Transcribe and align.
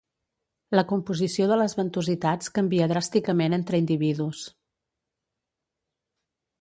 La 0.77 0.83
composició 0.91 1.49
de 1.51 1.57
les 1.61 1.75
ventositats 1.81 2.51
canvia 2.55 2.87
dràsticament 2.93 3.59
entre 3.59 3.83
individus. 3.83 4.43